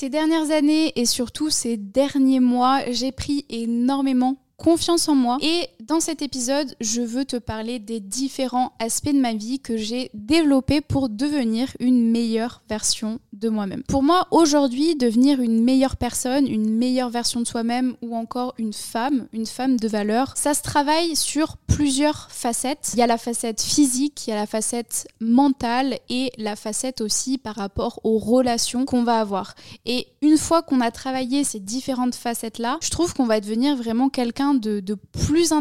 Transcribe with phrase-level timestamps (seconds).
[0.00, 5.36] Ces dernières années et surtout ces derniers mois, j'ai pris énormément confiance en moi.
[5.42, 9.76] Et dans cet épisode, je veux te parler des différents aspects de ma vie que
[9.76, 13.82] j'ai développés pour devenir une meilleure version de moi-même.
[13.84, 18.72] Pour moi, aujourd'hui, devenir une meilleure personne, une meilleure version de soi-même ou encore une
[18.72, 22.90] femme, une femme de valeur, ça se travaille sur plusieurs facettes.
[22.94, 27.00] Il y a la facette physique, il y a la facette mentale et la facette
[27.00, 29.54] aussi par rapport aux relations qu'on va avoir.
[29.86, 34.08] Et une fois qu'on a travaillé ces différentes facettes-là, je trouve qu'on va devenir vraiment
[34.08, 34.80] quelqu'un de,
[35.26, 35.52] plus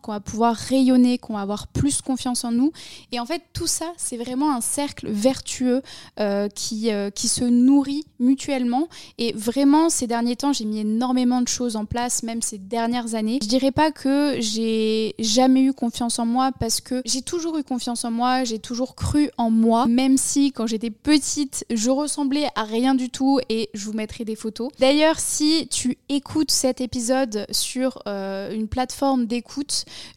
[0.00, 2.72] qu'on va pouvoir rayonner, qu'on va avoir plus confiance en nous.
[3.12, 5.82] Et en fait, tout ça, c'est vraiment un cercle vertueux
[6.20, 8.88] euh, qui, euh, qui se nourrit mutuellement.
[9.18, 13.14] Et vraiment, ces derniers temps, j'ai mis énormément de choses en place, même ces dernières
[13.14, 13.38] années.
[13.42, 17.64] Je dirais pas que j'ai jamais eu confiance en moi parce que j'ai toujours eu
[17.64, 22.46] confiance en moi, j'ai toujours cru en moi, même si quand j'étais petite, je ressemblais
[22.54, 24.70] à rien du tout et je vous mettrai des photos.
[24.78, 29.41] D'ailleurs, si tu écoutes cet épisode sur euh, une plateforme d'écoute.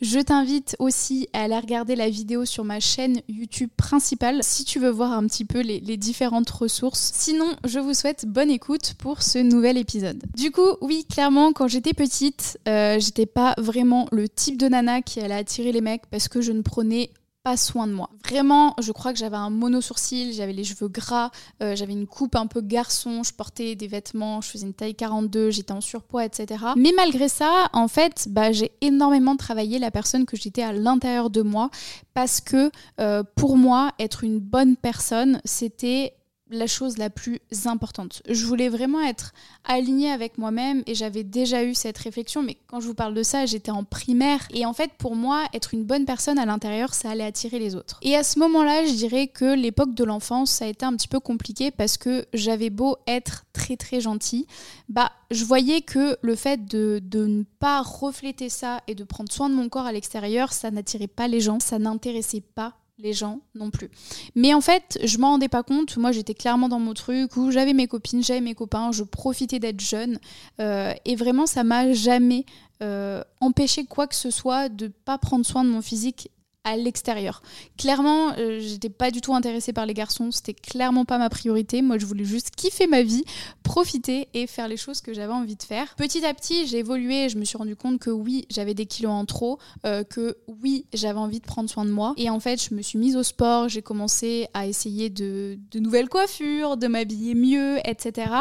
[0.02, 4.80] Je t'invite aussi à aller regarder la vidéo sur ma chaîne YouTube principale si tu
[4.80, 7.12] veux voir un petit peu les, différentes ressources.
[7.14, 10.22] Sinon, je vous souhaite bonne écoute pour ce nouvel épisode.
[10.36, 15.02] Du coup, oui, clairement, quand j'étais petite, euh, j'étais pas vraiment le type de nana
[15.02, 17.12] qui allait attirer les mecs parce que je ne prenais
[17.46, 18.10] pas soin de moi.
[18.28, 21.30] Vraiment, je crois que j'avais un mono sourcil, j'avais les cheveux gras,
[21.62, 24.96] euh, j'avais une coupe un peu garçon, je portais des vêtements, je faisais une taille
[24.96, 26.66] 42, j'étais en surpoids, etc.
[26.76, 31.30] Mais malgré ça, en fait, bah, j'ai énormément travaillé la personne que j'étais à l'intérieur
[31.30, 31.70] de moi
[32.16, 36.16] parce que euh, pour moi, être une bonne personne, c'était
[36.50, 38.22] la chose la plus importante.
[38.30, 42.80] Je voulais vraiment être alignée avec moi-même et j'avais déjà eu cette réflexion, mais quand
[42.80, 45.84] je vous parle de ça, j'étais en primaire et en fait pour moi, être une
[45.84, 48.00] bonne personne à l'intérieur, ça allait attirer les autres.
[48.04, 51.08] Et à ce moment-là, je dirais que l'époque de l'enfance, ça a été un petit
[51.08, 54.46] peu compliqué parce que j'avais beau être très très gentille,
[54.88, 59.32] bah je voyais que le fait de, de ne pas refléter ça et de prendre
[59.32, 63.14] soin de mon corps à l'extérieur, ça n'attirait pas les gens, ça n'intéressait pas les
[63.14, 63.90] gens non plus.
[64.36, 65.98] Mais en fait, je m'en rendais pas compte.
[65.98, 69.60] Moi, j'étais clairement dans mon truc où j'avais mes copines, j'avais mes copains, je profitais
[69.60, 70.20] d'être jeune.
[70.62, 72.46] Euh, et vraiment, ça m'a jamais
[72.82, 76.30] euh, empêché quoi que ce soit de pas prendre soin de mon physique
[76.66, 77.42] à l'extérieur.
[77.78, 81.82] Clairement, euh, j'étais pas du tout intéressée par les garçons, c'était clairement pas ma priorité.
[81.82, 83.24] Moi, je voulais juste kiffer ma vie,
[83.64, 85.96] profiter et faire les choses que j'avais envie de faire.
[85.96, 89.12] Petit à petit, j'ai évolué je me suis rendu compte que oui, j'avais des kilos
[89.12, 92.14] en trop, euh, que oui, j'avais envie de prendre soin de moi.
[92.18, 96.10] Et en fait, je me suis mise au sport, j'ai commencé à essayer de, nouvelles
[96.10, 98.32] coiffures, de m'habiller mieux, etc.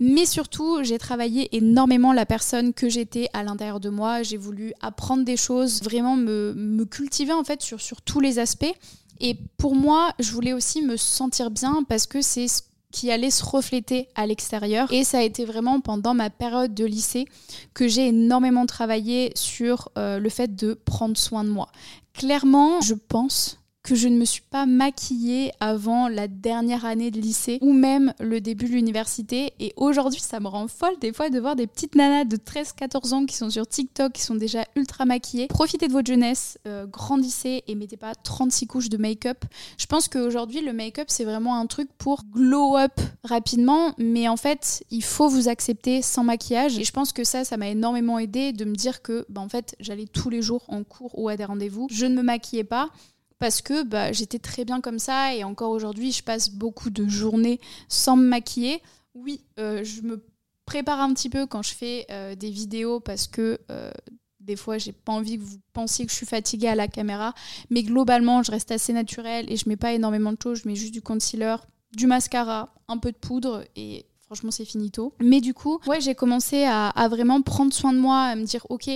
[0.00, 4.22] Mais surtout, j'ai travaillé énormément la personne que j'étais à l'intérieur de moi.
[4.22, 8.74] J'ai voulu apprendre des choses, vraiment me, me cultiver en fait sur, tous les aspects.
[9.20, 12.62] Et pour moi, je voulais aussi me sentir bien parce que c'est ce
[12.92, 14.92] qui allait se refléter à l'extérieur.
[14.92, 17.26] Et ça a été vraiment pendant ma période de lycée
[17.74, 21.68] que j'ai énormément travaillé sur euh, le fait de prendre soin de moi.
[22.14, 27.20] Clairement, je pense que je ne me suis pas maquillée avant la dernière année de
[27.20, 29.52] lycée ou même le début de l'université.
[29.60, 33.14] Et aujourd'hui, ça me rend folle des fois de voir des petites nanas de 13-14
[33.14, 35.46] ans qui sont sur TikTok, qui sont déjà ultra maquillées.
[35.46, 39.44] Profitez de votre jeunesse, euh, grandissez et mettez pas 36 couches de make-up.
[39.78, 44.36] Je pense qu'aujourd'hui, le make-up, c'est vraiment un truc pour glow up rapidement, mais en
[44.36, 46.76] fait, il faut vous accepter sans maquillage.
[46.76, 49.48] Et je pense que ça, ça m'a énormément aidé de me dire que, bah, en
[49.48, 51.86] fait, j'allais tous les jours en cours ou à des rendez-vous.
[51.88, 52.90] Je ne me maquillais pas
[53.38, 57.06] parce que bah, j'étais très bien comme ça et encore aujourd'hui je passe beaucoup de
[57.06, 58.82] journées sans me maquiller.
[59.14, 60.24] Oui, euh, je me
[60.64, 63.90] prépare un petit peu quand je fais euh, des vidéos parce que euh,
[64.40, 67.34] des fois j'ai pas envie que vous pensiez que je suis fatiguée à la caméra,
[67.70, 70.76] mais globalement je reste assez naturelle et je mets pas énormément de choses, je mets
[70.76, 71.56] juste du concealer,
[71.96, 75.12] du mascara, un peu de poudre et Franchement, c'est finito.
[75.20, 78.66] Mais du coup, ouais, j'ai commencé à, vraiment prendre soin de moi, à me dire,
[78.70, 78.90] ok,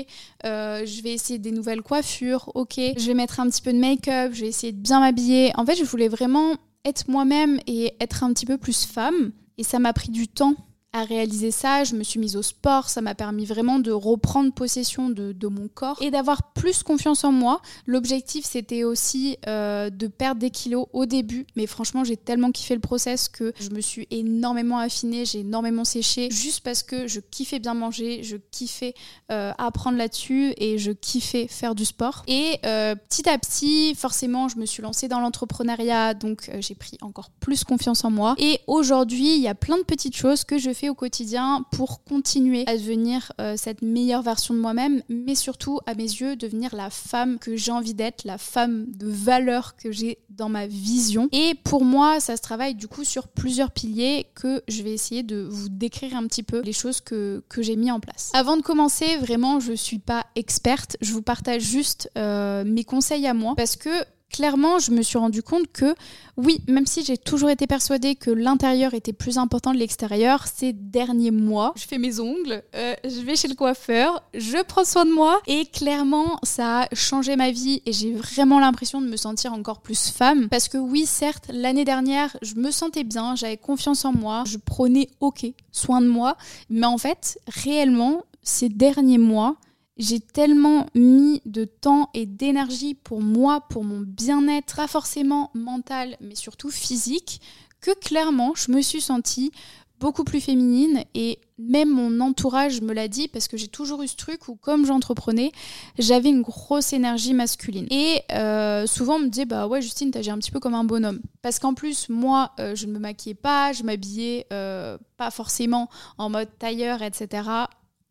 [0.45, 3.79] euh, je vais essayer des nouvelles coiffures, ok, je vais mettre un petit peu de
[3.79, 5.53] make-up, je vais essayer de bien m'habiller.
[5.55, 9.31] En fait, je voulais vraiment être moi-même et être un petit peu plus femme.
[9.57, 10.57] Et ça m'a pris du temps
[10.93, 14.53] à réaliser ça, je me suis mise au sport, ça m'a permis vraiment de reprendre
[14.53, 17.61] possession de, mon corps et d'avoir plus confiance en moi.
[17.87, 22.75] L'objectif c'était aussi euh, de perdre des kilos au début, mais franchement j'ai tellement kiffé
[22.75, 27.21] le process que je me suis énormément affinée, j'ai énormément séché, juste parce que je
[27.21, 28.95] kiffais bien manger, je kiffais
[29.31, 32.25] euh, apprendre là-dessus et je kiffais faire du sport.
[32.27, 36.99] Et euh, petit à petit, forcément, je me suis lancée dans l'entrepreneuriat, donc j'ai pris
[37.01, 38.35] encore plus confiance en moi.
[38.39, 42.05] Et aujourd'hui, il y a plein de petites choses que je fais au quotidien pour
[42.05, 46.75] continuer à devenir euh, cette meilleure version de moi-même, mais surtout, à mes yeux, devenir
[46.75, 51.29] la femme que j'ai envie d'être, la femme de valeur que j'ai dans ma vision.
[51.33, 55.23] Et pour moi, ça se travaille du coup sur plusieurs piliers que je vais essayer
[55.23, 58.31] de vous décrire un petit peu les choses que, que j'ai mis en place.
[58.35, 63.27] Avant de commencer, vraiment, je suis pas experte, je vous partage juste euh, mes conseils
[63.27, 63.91] à moi parce que
[64.31, 65.95] clairement, je me suis rendu compte que
[66.37, 70.73] oui, même si j'ai toujours été persuadée que l'intérieur était plus important que l'extérieur, ces
[70.73, 75.05] derniers mois, je fais mes ongles, euh, je vais chez le coiffeur, je prends soin
[75.05, 75.41] de moi.
[75.47, 79.81] Et clairement, ça a changé ma vie et j'ai vraiment l'impression de me sentir encore
[79.81, 80.49] plus femme.
[80.49, 84.57] Parce que oui, certes, l'année dernière, je me sentais bien, j'avais confiance en moi, je
[84.57, 86.37] prenais ok soin de moi,
[86.69, 89.57] mais en fait, réellement, ces derniers mois,
[90.01, 96.17] j'ai tellement mis de temps et d'énergie pour moi, pour mon bien-être, pas forcément mental,
[96.21, 97.41] mais surtout physique,
[97.81, 99.53] que clairement, je me suis sentie
[100.01, 104.09] beaucoup plus féminine et même mon entourage me l'a dit parce que j'ai toujours eu
[104.09, 105.53] ce truc où comme j'entreprenais,
[105.99, 107.87] j'avais une grosse énergie masculine.
[107.91, 110.85] Et euh, souvent on me disait bah ouais Justine t'agis un petit peu comme un
[110.85, 111.21] bonhomme.
[111.43, 115.91] Parce qu'en plus moi euh, je ne me maquillais pas, je m'habillais euh, pas forcément
[116.17, 117.43] en mode tailleur etc.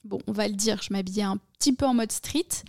[0.03, 2.63] Bon on va le dire, je m'habillais un petit peu en mode street.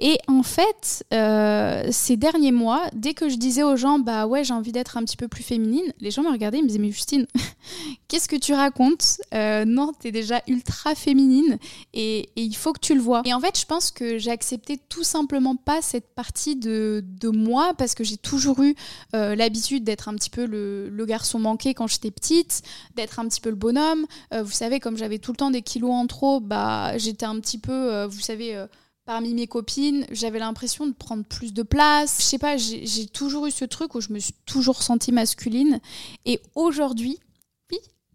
[0.00, 4.44] Et en fait, euh, ces derniers mois, dès que je disais aux gens, bah ouais,
[4.44, 6.78] j'ai envie d'être un petit peu plus féminine, les gens me regardaient, ils me disaient,
[6.78, 7.26] mais Justine,
[8.08, 9.20] qu'est-ce que tu racontes?
[9.34, 11.58] Euh, Non, t'es déjà ultra féminine
[11.94, 13.22] et, il faut que tu le vois.
[13.24, 17.28] Et en fait, je pense que j'ai accepté tout simplement pas cette partie de, de
[17.28, 18.76] moi parce que j'ai toujours eu
[19.16, 22.62] euh, l'habitude d'être un petit peu le, garçon manqué quand j'étais petite,
[22.94, 24.04] d'être un petit peu le bonhomme.
[24.30, 27.56] vous savez, comme j'avais tout le temps des kilos en trop, bah j'étais un petit
[27.56, 28.66] peu, vous savez, euh,
[29.04, 32.18] parmi mes copines, j'avais l'impression de prendre plus de place.
[32.18, 35.80] Je sais pas, j'ai toujours eu ce truc où je me suis toujours sentie masculine.
[36.24, 37.18] Et aujourd'hui,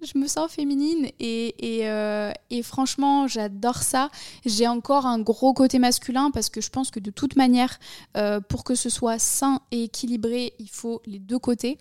[0.05, 1.53] je me sens féminine et,
[1.83, 4.09] euh, et, franchement, j'adore ça.
[4.45, 7.79] J'ai encore un gros côté masculin parce que je pense que de toute manière,
[8.17, 11.77] euh, pour que ce soit sain et équilibré, il faut les deux côtés.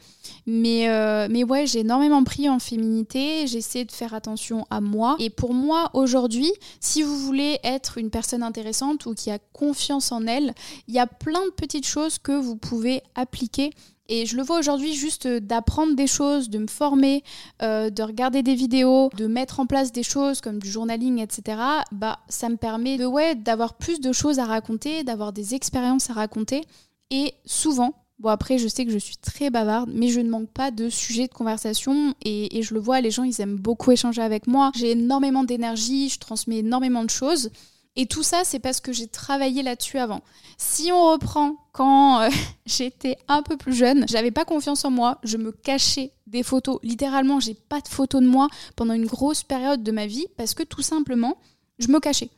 [0.47, 3.47] Mais, euh, mais ouais, j'ai énormément pris en féminité.
[3.47, 5.17] J'essaie de faire attention à moi.
[5.19, 10.13] Et pour moi, aujourd'hui, si vous voulez être une personne intéressante ou qui a confiance
[10.13, 10.55] en elle,
[10.89, 13.71] il y a plein de petites choses que vous pouvez appliquer
[14.13, 17.25] et je le vois aujourd'hui juste euh, d'apprendre des choses, de me former,
[17.63, 21.57] euh, de regarder des vidéos, de mettre en place des choses comme du journaling, etc.
[21.93, 26.11] Bah, ça me permet de ouais, d'avoir plus de choses à raconter, d'avoir des expériences
[26.11, 26.63] à raconter.
[27.11, 30.49] Et souvent, Bon, après, je sais que je suis très bavarde, mais je ne manque
[30.49, 33.91] pas de sujets de conversation et, et, je le vois, les gens, ils aiment beaucoup
[33.91, 34.71] échanger avec moi.
[34.77, 37.51] J'ai énormément d'énergie, je transmets énormément de choses.
[37.95, 40.23] Et tout ça, c'est parce que j'ai travaillé là-dessus avant.
[40.57, 42.31] Si on reprend quand euh,
[42.67, 46.79] j'étais un peu plus jeune, j'avais pas confiance en moi, je me cachais des photos.
[46.83, 50.55] Littéralement, j'ai pas de photos de moi pendant une grosse période de ma vie parce
[50.55, 51.37] que tout simplement,
[51.79, 52.31] je me cachais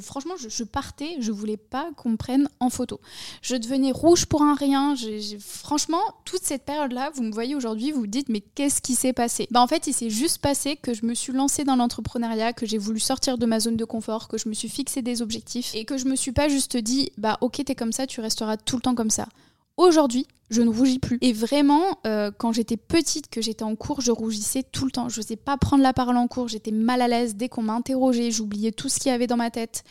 [0.00, 3.00] franchement, je, partais, je voulais pas qu'on me prenne en photo.
[3.42, 4.94] Je devenais rouge pour un rien.
[5.40, 9.12] franchement, toute cette période-là, vous me voyez aujourd'hui, vous vous dites, mais qu'est-ce qui s'est
[9.12, 9.48] passé?
[9.50, 12.66] Bah, En fait, il s'est juste passé que je me suis lancée dans l'entrepreneuriat, que
[12.66, 15.74] j'ai voulu sortir de ma zone de confort, que je me suis fixé des objectifs
[15.74, 18.56] et que je me suis pas juste dit, bah ok, t'es comme ça, tu resteras
[18.56, 19.28] tout le temps comme ça.
[19.76, 21.18] Aujourd'hui, je ne rougis plus.
[21.22, 25.08] Et vraiment, euh, quand j'étais petite, que j'étais en cours, je rougissais tout le temps.
[25.08, 27.36] Je n'osais pas prendre la parole en cours, j'étais mal à l'aise.
[27.36, 29.82] Dès qu'on m'interrogeait, j'oubliais tout ce qu'il y avait dans ma tête.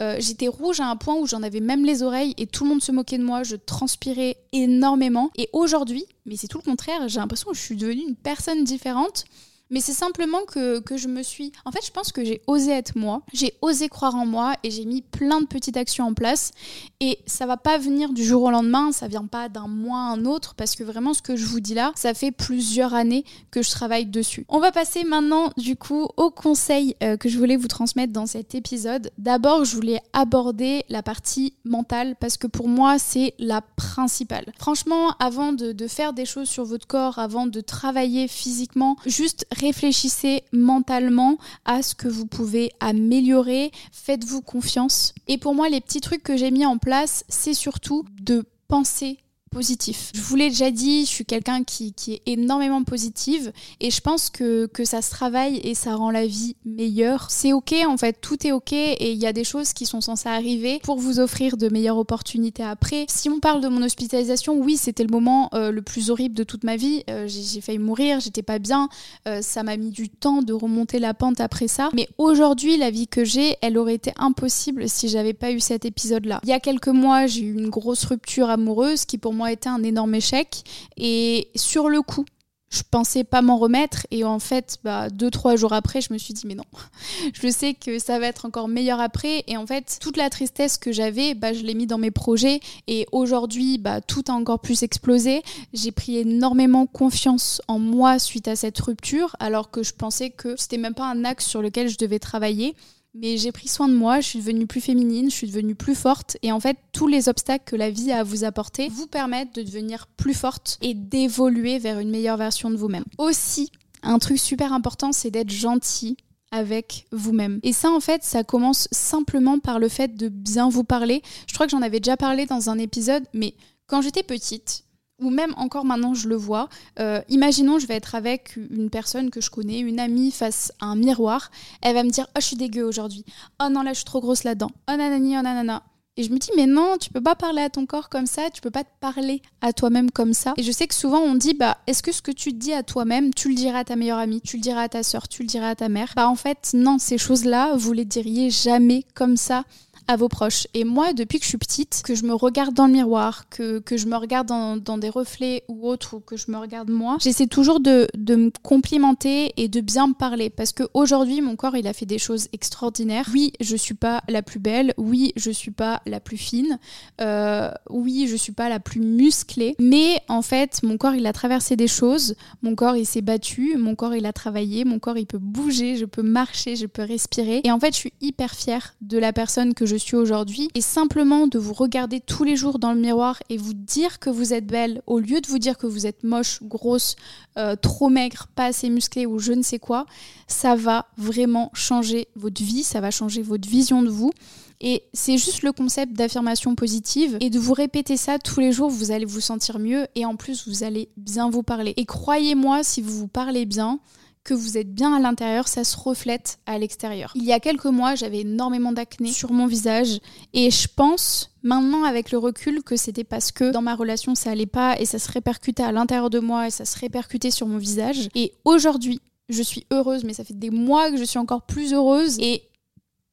[0.00, 2.70] Euh, j'étais rouge à un point où j'en avais même les oreilles et tout le
[2.70, 3.42] monde se moquait de moi.
[3.42, 5.30] Je transpirais énormément.
[5.36, 8.64] Et aujourd'hui, mais c'est tout le contraire, j'ai l'impression que je suis devenue une personne
[8.64, 9.24] différente.
[9.72, 11.50] Mais c'est simplement que, que, je me suis...
[11.64, 14.70] En fait, je pense que j'ai osé être moi, j'ai osé croire en moi et
[14.70, 16.52] j'ai mis plein de petites actions en place.
[17.00, 20.12] Et ça va pas venir du jour au lendemain, ça vient pas d'un mois à
[20.12, 23.24] un autre, parce que vraiment ce que je vous dis là, ça fait plusieurs années
[23.50, 24.44] que je travaille dessus.
[24.50, 28.26] On va passer maintenant du coup aux conseils euh, que je voulais vous transmettre dans
[28.26, 29.10] cet épisode.
[29.16, 34.52] D'abord, je voulais aborder la partie mentale, parce que pour moi, c'est la principale.
[34.58, 39.46] Franchement, avant de, de faire des choses sur votre corps, avant de travailler physiquement, juste
[39.62, 45.14] réfléchissez mentalement à ce que vous pouvez améliorer, faites-vous confiance.
[45.28, 49.18] Et pour moi, les petits trucs que j'ai mis en place, c'est surtout de penser
[49.52, 50.10] positif.
[50.14, 54.30] Je vous l'ai déjà dit, je suis quelqu'un qui, est énormément positive et je pense
[54.30, 57.30] que, que ça se travaille et ça rend la vie meilleure.
[57.30, 60.00] C'est ok en fait, tout est ok et il y a des choses qui sont
[60.00, 63.06] censées arriver pour vous offrir de meilleures opportunités après.
[63.08, 66.44] Si on parle de mon hospitalisation, oui, c'était le moment euh, le plus horrible de
[66.44, 67.04] toute ma vie.
[67.10, 68.88] Euh, j'ai failli mourir, j'étais pas bien,
[69.28, 71.90] euh, ça m'a mis du temps de remonter la pente après ça.
[71.94, 75.84] Mais aujourd'hui, la vie que j'ai, elle aurait été impossible si j'avais pas eu cet
[75.84, 76.40] épisode-là.
[76.42, 79.68] Il y a quelques mois, j'ai eu une grosse rupture amoureuse qui pour moi été
[79.68, 80.64] un énorme échec.
[80.96, 82.24] Et sur le coup,
[82.72, 84.06] je pensais pas m'en remettre.
[84.10, 86.64] Et en fait bah, deux trois jours après je me suis dit mais non
[87.34, 89.44] je sais que ça va être encore meilleur après.
[89.46, 92.60] Et en fait toute la tristesse que j'avais bah, je l'ai mis dans mes projets.
[92.88, 95.42] Et aujourd'hui bah, tout a encore plus explosé.
[95.72, 100.54] J'ai pris énormément confiance en moi suite à cette rupture alors que je pensais que
[100.56, 102.74] c'était même pas un axe sur lequel je devais travailler
[103.14, 105.94] mais j'ai pris soin de moi, je suis devenue plus féminine, je suis devenue plus
[105.94, 106.36] forte.
[106.42, 109.54] Et en fait, tous les obstacles que la vie a à vous apporter vous permettent
[109.54, 113.04] de devenir plus forte et d'évoluer vers une meilleure version de vous-même.
[113.18, 113.70] Aussi,
[114.02, 116.16] un truc super important, c'est d'être gentil
[116.50, 117.60] avec vous-même.
[117.62, 121.22] Et ça, en fait, ça commence simplement par le fait de bien vous parler.
[121.46, 123.54] Je crois que j'en avais déjà parlé dans un épisode, mais
[123.86, 124.84] quand j'étais petite,
[125.22, 129.30] ou même encore maintenant je le vois, euh, imaginons je vais être avec une personne
[129.30, 131.50] que je connais, une amie face à un miroir,
[131.80, 133.24] elle va me dire oh je suis dégueu aujourd'hui,
[133.62, 135.82] oh non là je suis trop grosse là-dedans, oh nanani, oh nanana.
[136.18, 138.50] Et je me dis mais non, tu peux pas parler à ton corps comme ça,
[138.50, 140.52] tu peux pas te parler à toi-même comme ça.
[140.58, 142.82] Et je sais que souvent on dit bah est-ce que ce que tu dis à
[142.82, 145.42] toi-même, tu le diras à ta meilleure amie, tu le diras à ta soeur, tu
[145.42, 146.12] le diras à ta mère?
[146.14, 149.64] Bah en fait non, ces choses-là, vous les diriez jamais comme ça
[150.08, 150.66] à vos proches.
[150.74, 153.78] Et moi, depuis que je suis petite, que je me regarde dans le miroir, que,
[153.78, 157.16] que je me regarde dans, des reflets ou autres, ou que je me regarde moi,
[157.20, 160.50] j'essaie toujours de, de, me complimenter et de bien me parler.
[160.50, 163.28] Parce qu'aujourd'hui, mon corps, il a fait des choses extraordinaires.
[163.32, 164.94] Oui, je suis pas la plus belle.
[164.96, 166.78] Oui, je suis pas la plus fine.
[167.20, 169.76] Euh, oui, je suis pas la plus musclée.
[169.78, 172.34] Mais en fait, mon corps, il a traversé des choses.
[172.62, 173.76] Mon corps, il s'est battu.
[173.76, 174.84] Mon corps, il a travaillé.
[174.84, 175.96] Mon corps, il peut bouger.
[175.96, 176.76] Je peux marcher.
[176.76, 177.60] Je peux respirer.
[177.64, 180.70] Et en fait, je suis hyper fière de la personne que je je suis aujourd'hui
[180.74, 184.30] et simplement de vous regarder tous les jours dans le miroir et vous dire que
[184.30, 187.14] vous êtes belle au lieu de vous dire que vous êtes moche, grosse,
[187.58, 190.06] euh, trop maigre, pas assez musclée ou je ne sais quoi,
[190.46, 194.32] ça va vraiment changer votre vie, ça va changer votre vision de vous.
[194.80, 198.88] Et c'est juste le concept d'affirmation positive et de vous répéter ça tous les jours,
[198.88, 201.92] vous allez vous sentir mieux et en plus vous allez bien vous parler.
[201.98, 204.00] Et croyez-moi, si vous vous parlez bien,
[204.44, 207.32] que vous êtes bien à l'intérieur, ça se reflète à l'extérieur.
[207.34, 210.18] Il y a quelques mois, j'avais énormément d'acné sur mon visage
[210.52, 214.50] et je pense maintenant avec le recul que c'était parce que dans ma relation ça
[214.50, 217.66] allait pas et ça se répercutait à l'intérieur de moi et ça se répercutait sur
[217.66, 218.28] mon visage.
[218.34, 221.92] Et aujourd'hui, je suis heureuse, mais ça fait des mois que je suis encore plus
[221.92, 222.68] heureuse et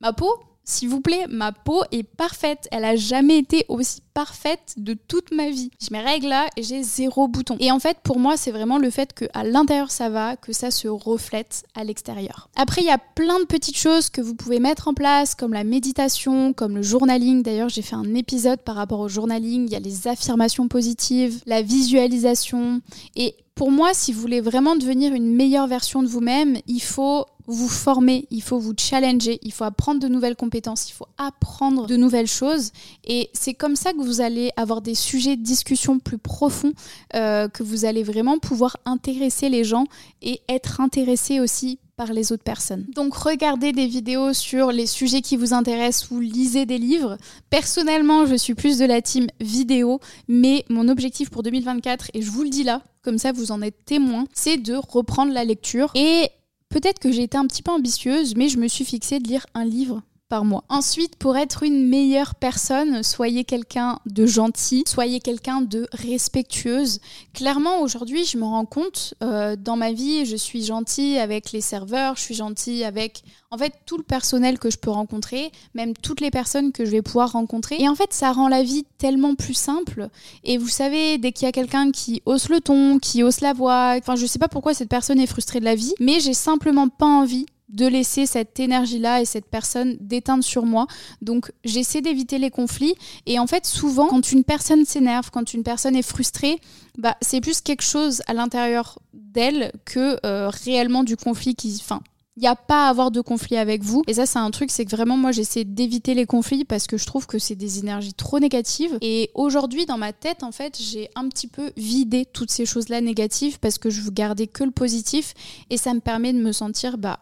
[0.01, 0.31] ma peau,
[0.69, 2.67] s'il vous plaît, ma peau est parfaite.
[2.71, 5.71] Elle a jamais été aussi parfaite de toute ma vie.
[5.81, 7.57] Je mes règles là et j'ai zéro bouton.
[7.59, 10.53] Et en fait, pour moi, c'est vraiment le fait que à l'intérieur ça va, que
[10.53, 12.49] ça se reflète à l'extérieur.
[12.55, 15.53] Après, il y a plein de petites choses que vous pouvez mettre en place, comme
[15.53, 17.41] la méditation, comme le journaling.
[17.41, 19.65] D'ailleurs, j'ai fait un épisode par rapport au journaling.
[19.65, 22.81] Il y a les affirmations positives, la visualisation.
[23.15, 27.25] Et pour moi, si vous voulez vraiment devenir une meilleure version de vous-même, il faut
[27.45, 31.85] vous former, il faut vous challenger, il faut apprendre de nouvelles compétences, il faut apprendre
[31.85, 32.71] de nouvelles choses.
[33.03, 36.71] Et c'est comme ça que vous allez avoir des sujets de discussion plus profonds,
[37.15, 39.87] euh, que vous allez vraiment pouvoir intéresser les gens
[40.21, 42.85] et être intéressé aussi par les autres personnes.
[42.95, 47.17] Donc regardez des vidéos sur les sujets qui vous intéressent ou lisez des livres.
[47.49, 49.99] Personnellement, je suis plus de la team vidéo,
[50.29, 53.61] mais mon objectif pour 2024, et je vous le dis là, comme ça vous en
[53.61, 55.91] êtes témoin, c'est de reprendre la lecture.
[55.95, 56.29] Et
[56.69, 59.45] Peut-être que j'ai été un petit peu ambitieuse, mais je me suis fixée de lire
[59.55, 60.63] un livre par mois.
[60.69, 66.99] Ensuite, pour être une meilleure personne, soyez quelqu'un de gentil, soyez quelqu'un de respectueuse.
[67.33, 71.61] Clairement, aujourd'hui, je me rends compte, euh, dans ma vie, je suis gentille avec les
[71.61, 75.93] serveurs, je suis gentille avec, en fait, tout le personnel que je peux rencontrer, même
[75.95, 77.77] toutes les personnes que je vais pouvoir rencontrer.
[77.79, 80.09] Et en fait, ça rend la vie tellement plus simple.
[80.43, 83.53] Et vous savez, dès qu'il y a quelqu'un qui hausse le ton, qui hausse la
[83.53, 86.35] voix, enfin, je sais pas pourquoi cette personne est frustrée de la vie, mais j'ai
[86.35, 90.87] simplement pas envie de laisser cette énergie-là et cette personne déteindre sur moi.
[91.21, 92.95] Donc j'essaie d'éviter les conflits.
[93.25, 96.59] Et en fait, souvent, quand une personne s'énerve, quand une personne est frustrée,
[96.97, 101.77] bah, c'est plus quelque chose à l'intérieur d'elle que euh, réellement du conflit qui...
[101.79, 102.01] Enfin,
[102.39, 104.01] il n'y a pas à avoir de conflit avec vous.
[104.07, 106.95] Et ça, c'est un truc, c'est que vraiment, moi, j'essaie d'éviter les conflits parce que
[106.95, 108.97] je trouve que c'est des énergies trop négatives.
[109.01, 113.01] Et aujourd'hui, dans ma tête, en fait, j'ai un petit peu vidé toutes ces choses-là
[113.01, 115.33] négatives parce que je veux garder que le positif
[115.69, 117.19] et ça me permet de me sentir, bah,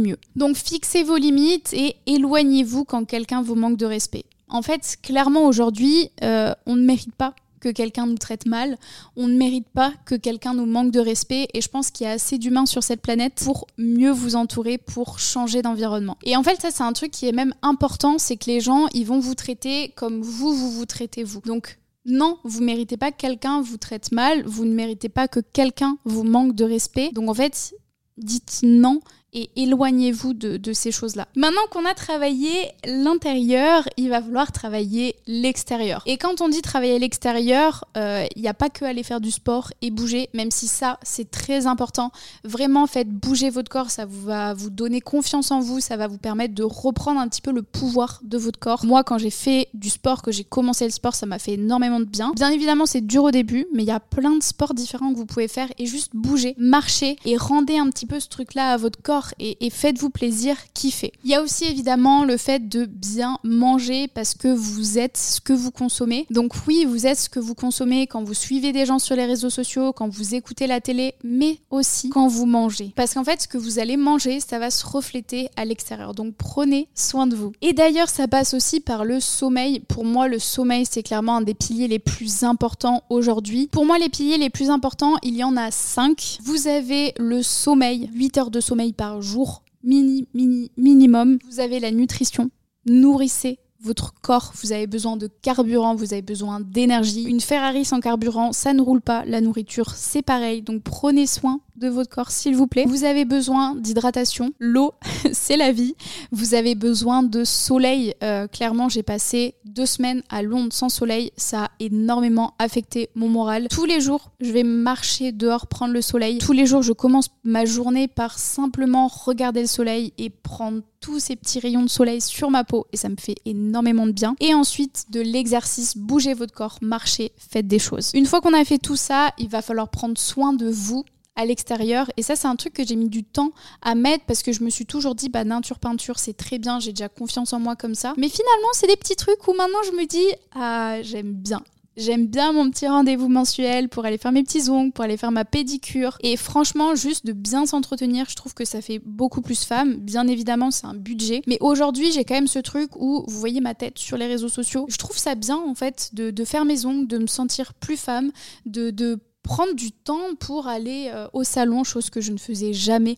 [0.00, 0.18] mieux.
[0.36, 4.24] Donc fixez vos limites et éloignez-vous quand quelqu'un vous manque de respect.
[4.48, 8.76] En fait, clairement aujourd'hui, euh, on ne mérite pas que quelqu'un nous traite mal,
[9.16, 12.10] on ne mérite pas que quelqu'un nous manque de respect et je pense qu'il y
[12.10, 16.18] a assez d'humains sur cette planète pour mieux vous entourer, pour changer d'environnement.
[16.24, 18.86] Et en fait, ça c'est un truc qui est même important, c'est que les gens,
[18.92, 21.40] ils vont vous traiter comme vous, vous vous traitez vous.
[21.40, 25.40] Donc non, vous méritez pas que quelqu'un vous traite mal, vous ne méritez pas que
[25.40, 27.12] quelqu'un vous manque de respect.
[27.14, 27.74] Donc en fait,
[28.18, 29.00] dites non
[29.34, 31.28] et éloignez-vous de, ces choses-là.
[31.36, 36.02] Maintenant qu'on a travaillé l'intérieur, il va falloir travailler l'extérieur.
[36.06, 39.30] Et quand on dit travailler l'extérieur, il euh, n'y a pas que aller faire du
[39.30, 42.10] sport et bouger, même si ça, c'est très important.
[42.44, 46.18] Vraiment, faites bouger votre corps, ça va vous donner confiance en vous, ça va vous
[46.18, 48.84] permettre de reprendre un petit peu le pouvoir de votre corps.
[48.84, 52.00] Moi, quand j'ai fait du sport, que j'ai commencé le sport, ça m'a fait énormément
[52.00, 52.32] de bien.
[52.34, 55.18] Bien évidemment, c'est dur au début, mais il y a plein de sports différents que
[55.18, 58.76] vous pouvez faire et juste bouger, marcher et rendez un petit peu ce truc-là à
[58.76, 61.12] votre corps et, faites-vous plaisir, kiffez.
[61.24, 65.40] Il y a aussi évidemment le fait de bien manger parce que vous êtes ce
[65.40, 66.26] que vous consommez.
[66.30, 69.26] Donc oui, vous êtes ce que vous consommez quand vous suivez des gens sur les
[69.26, 72.92] réseaux sociaux, quand vous écoutez la télé, mais aussi quand vous mangez.
[72.96, 76.14] Parce qu'en fait, ce que vous allez manger, ça va se refléter à l'extérieur.
[76.14, 77.52] Donc prenez soin de vous.
[77.62, 79.80] Et d'ailleurs, ça passe aussi par le sommeil.
[79.80, 83.68] Pour moi, le sommeil, c'est clairement un des piliers les plus importants aujourd'hui.
[83.72, 86.38] Pour moi, les piliers les plus importants, il y en a 5.
[86.44, 91.38] Vous avez le sommeil, 8 heures de sommeil par jour, mini, mini, minimum.
[91.50, 92.50] Vous avez la nutrition,
[92.86, 97.24] nourrissez votre corps, vous avez besoin de carburant, vous avez besoin d'énergie.
[97.24, 99.24] Une Ferrari sans carburant, ça ne roule pas.
[99.26, 100.62] La nourriture, c'est pareil.
[100.62, 102.84] Donc prenez soin de votre corps, s'il vous plaît.
[102.86, 104.52] Vous avez besoin d'hydratation.
[104.58, 104.94] L'eau,
[105.32, 105.94] c'est la vie.
[106.32, 108.14] Vous avez besoin de soleil.
[108.22, 111.32] Euh, clairement, j'ai passé deux semaines à Londres sans soleil.
[111.36, 113.68] Ça a énormément affecté mon moral.
[113.68, 116.38] Tous les jours, je vais marcher dehors, prendre le soleil.
[116.38, 121.20] Tous les jours, je commence ma journée par simplement regarder le soleil et prendre tous
[121.20, 124.36] ces petits rayons de soleil sur ma peau et ça me fait énormément de bien.
[124.40, 128.10] Et ensuite, de l'exercice, bougez votre corps, marchez, faites des choses.
[128.14, 131.04] Une fois qu'on a fait tout ça, il va falloir prendre soin de vous
[131.36, 132.10] à l'extérieur.
[132.16, 133.50] Et ça, c'est un truc que j'ai mis du temps
[133.82, 136.80] à mettre parce que je me suis toujours dit, bah, nature, peinture, c'est très bien,
[136.80, 138.14] j'ai déjà confiance en moi comme ça.
[138.16, 141.62] Mais finalement, c'est des petits trucs où maintenant je me dis, ah, j'aime bien.
[141.96, 145.30] J'aime bien mon petit rendez-vous mensuel pour aller faire mes petits ongles, pour aller faire
[145.30, 146.18] ma pédicure.
[146.22, 149.94] Et franchement, juste de bien s'entretenir, je trouve que ça fait beaucoup plus femme.
[149.96, 151.42] Bien évidemment, c'est un budget.
[151.46, 154.48] Mais aujourd'hui, j'ai quand même ce truc où vous voyez ma tête sur les réseaux
[154.48, 154.86] sociaux.
[154.88, 158.32] Je trouve ça bien, en fait, de, faire mes ongles, de me sentir plus femme,
[158.66, 162.72] de, de prendre du temps pour aller euh, au salon, chose que je ne faisais
[162.72, 163.16] jamais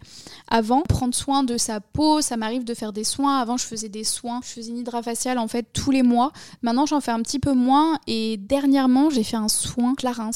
[0.49, 0.83] avant.
[0.83, 3.38] Prendre soin de sa peau, ça m'arrive de faire des soins.
[3.38, 6.33] Avant, je faisais des soins, je faisais une hydrafaciale en fait tous les mois.
[6.61, 10.30] Maintenant, j'en fais un petit peu moins et dernièrement, j'ai fait un soin Clarins.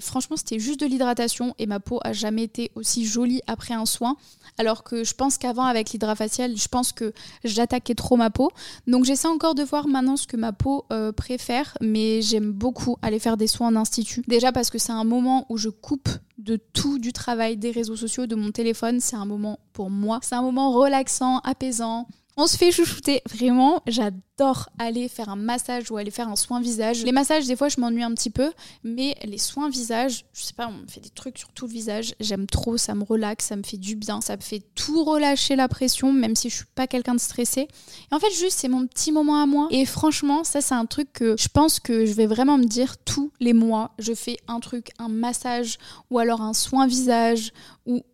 [0.00, 3.86] Franchement, c'était juste de l'hydratation et ma peau a jamais été aussi jolie après un
[3.86, 4.16] soin.
[4.58, 7.12] Alors que je pense qu'avant, avec l'hydrafacial, je pense que
[7.44, 8.50] j'attaquais trop ma peau.
[8.88, 12.96] Donc j'essaie encore de voir maintenant ce que ma peau euh, préfère, mais j'aime beaucoup
[13.00, 14.24] aller faire des soins en institut.
[14.26, 17.96] Déjà parce que c'est un moment où je coupe de tout du travail, des réseaux
[17.96, 19.00] sociaux, de mon téléphone.
[19.00, 20.18] C'est un moment pour moi.
[20.22, 22.08] C'est un moment relaxant, apaisant.
[22.40, 23.20] On se fait chouchouter.
[23.28, 27.02] Vraiment, j'adore aller faire un massage ou aller faire un soin visage.
[27.02, 28.52] Les massages, des fois, je m'ennuie un petit peu,
[28.84, 31.72] mais les soins visage, je sais pas, on me fait des trucs sur tout le
[31.72, 32.14] visage.
[32.20, 35.56] J'aime trop, ça me relaxe, ça me fait du bien, ça me fait tout relâcher
[35.56, 37.62] la pression, même si je suis pas quelqu'un de stressé.
[37.62, 39.66] Et en fait, juste, c'est mon petit moment à moi.
[39.72, 42.98] Et franchement, ça, c'est un truc que je pense que je vais vraiment me dire
[42.98, 43.96] tous les mois.
[43.98, 47.50] Je fais un truc, un massage ou alors un soin visage
[47.84, 48.04] ou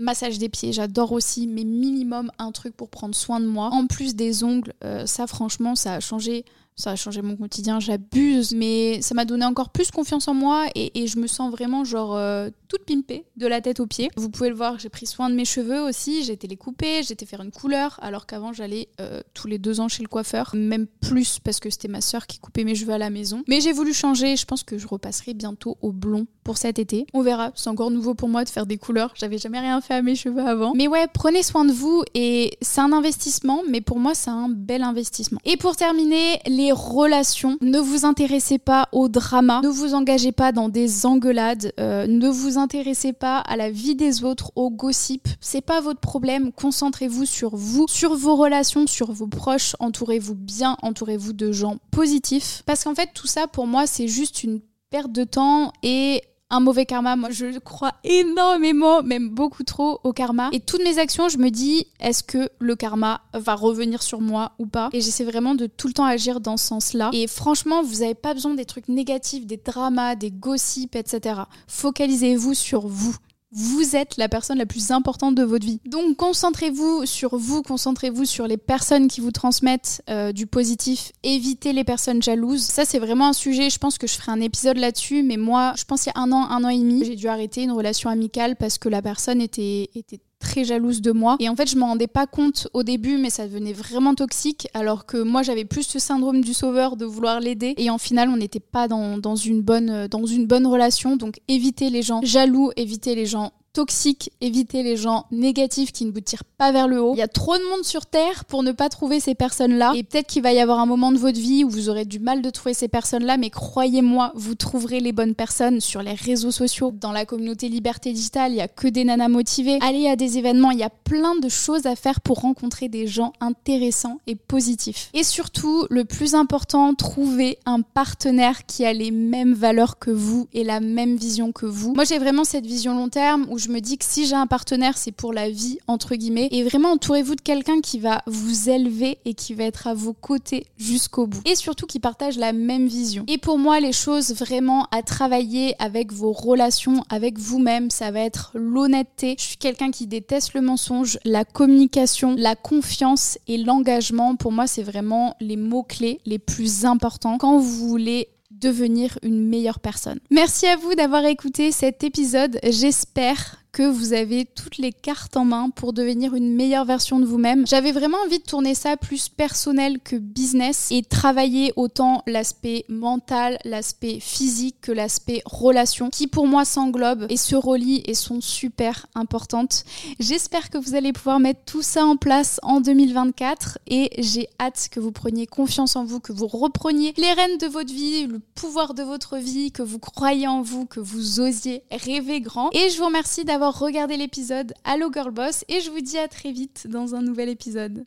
[0.00, 3.70] Massage des pieds, j'adore aussi, mais minimum un truc pour prendre soin de moi.
[3.72, 6.44] En plus des ongles, euh, ça franchement, ça a changé
[6.78, 10.66] ça a changé mon quotidien, j'abuse, mais ça m'a donné encore plus confiance en moi
[10.74, 14.10] et, je me sens vraiment genre euh, toute pimpée de la tête aux pieds.
[14.16, 17.02] Vous pouvez le voir, j'ai pris soin de mes cheveux aussi, j'ai été les couper,
[17.02, 20.08] j'ai été faire une couleur, alors qu'avant j'allais euh, tous les deux ans chez le
[20.08, 23.42] coiffeur, même plus parce que c'était ma soeur qui coupait mes cheveux à la maison.
[23.48, 27.06] Mais j'ai voulu changer, je pense que je repasserai bientôt au blond pour cet été.
[27.12, 29.94] On verra, c'est encore nouveau pour moi de faire des couleurs, j'avais jamais rien fait
[29.94, 30.74] à mes cheveux avant.
[30.74, 34.48] Mais ouais, prenez soin de vous et c'est un investissement, mais pour moi c'est un
[34.48, 35.40] bel investissement.
[35.44, 37.56] Et pour terminer, les relations.
[37.60, 39.60] Ne vous intéressez pas au drama.
[39.62, 41.72] Ne vous engagez pas dans des engueulades.
[41.80, 45.28] Euh, ne vous intéressez pas à la vie des autres, au gossip.
[45.40, 46.52] C'est pas votre problème.
[46.52, 49.76] Concentrez-vous sur vous, sur vos relations, sur vos proches.
[49.80, 52.62] Entourez-vous bien, entourez-vous de gens positifs.
[52.66, 56.60] Parce qu'en fait, tout ça, pour moi, c'est juste une perte de temps et un
[56.60, 57.16] mauvais karma.
[57.16, 60.48] Moi, je crois énormément, même beaucoup trop au karma.
[60.52, 64.52] Et toutes mes actions, je me dis, est-ce que le karma va revenir sur moi
[64.58, 64.88] ou pas?
[64.92, 67.10] Et j'essaie vraiment de tout le temps agir dans ce sens-là.
[67.12, 71.42] Et franchement, vous n'avez pas besoin des trucs négatifs, des dramas, des gossips, etc.
[71.66, 73.16] Focalisez-vous sur vous.
[73.50, 75.80] Vous êtes la personne la plus importante de votre vie.
[75.86, 81.12] Donc concentrez-vous sur vous, concentrez-vous sur les personnes qui vous transmettent euh, du positif.
[81.22, 82.62] Évitez les personnes jalouses.
[82.62, 85.72] Ça c'est vraiment un sujet, je pense que je ferai un épisode là-dessus, mais moi
[85.76, 87.72] je pense il y a un an, un an et demi, j'ai dû arrêter une
[87.72, 91.36] relation amicale parce que la personne était, était très jalouse de moi.
[91.40, 94.68] Et en fait, je m'en rendais pas compte au début, mais ça devenait vraiment toxique,
[94.74, 97.74] alors que moi, j'avais plus ce syndrome du sauveur de vouloir l'aider.
[97.76, 101.16] Et en final, on n'était pas dans, dans, une bonne, dans une bonne relation.
[101.16, 106.12] Donc, évitez les gens jaloux, évitez les gens toxiques, évitez les gens négatifs qui ne
[106.12, 107.14] vous tirent pas vers le haut.
[107.14, 109.92] Il y a trop de monde sur Terre pour ne pas trouver ces personnes-là.
[109.94, 112.18] Et peut-être qu'il va y avoir un moment de votre vie où vous aurez du
[112.18, 116.50] mal de trouver ces personnes-là, mais croyez-moi, vous trouverez les bonnes personnes sur les réseaux
[116.50, 116.92] sociaux.
[116.92, 119.78] Dans la communauté Liberté Digitale, il y a que des nanas motivées.
[119.80, 123.06] Allez à des événements, il y a plein de choses à faire pour rencontrer des
[123.06, 125.10] gens intéressants et positifs.
[125.14, 130.48] Et surtout, le plus important, trouvez un partenaire qui a les mêmes valeurs que vous
[130.52, 131.94] et la même vision que vous.
[131.94, 134.46] Moi, j'ai vraiment cette vision long terme où je me dis que si j'ai un
[134.46, 136.48] partenaire, c'est pour la vie, entre guillemets.
[136.50, 140.12] Et vraiment, entourez-vous de quelqu'un qui va vous élever et qui va être à vos
[140.12, 141.40] côtés jusqu'au bout.
[141.44, 143.24] Et surtout qui partage la même vision.
[143.28, 148.20] Et pour moi, les choses vraiment à travailler avec vos relations, avec vous-même, ça va
[148.20, 149.36] être l'honnêteté.
[149.38, 154.36] Je suis quelqu'un qui déteste le mensonge, la communication, la confiance et l'engagement.
[154.36, 159.80] Pour moi, c'est vraiment les mots-clés les plus importants quand vous voulez devenir une meilleure
[159.80, 160.18] personne.
[160.30, 162.58] Merci à vous d'avoir écouté cet épisode.
[162.64, 167.24] J'espère que vous avez toutes les cartes en main pour devenir une meilleure version de
[167.24, 167.66] vous-même.
[167.66, 173.58] J'avais vraiment envie de tourner ça plus personnel que business et travailler autant l'aspect mental,
[173.64, 179.06] l'aspect physique que l'aspect relation qui pour moi s'englobe et se relient et sont super
[179.14, 179.84] importantes.
[180.18, 184.88] J'espère que vous allez pouvoir mettre tout ça en place en 2024 et j'ai hâte
[184.90, 188.40] que vous preniez confiance en vous, que vous repreniez les rênes de votre vie, le
[188.54, 192.70] pouvoir de votre vie, que vous croyez en vous, que vous osiez rêver grand.
[192.72, 196.28] Et je vous remercie d'avoir regardé l'épisode Allo Girl Boss et je vous dis à
[196.28, 198.04] très vite dans un nouvel épisode.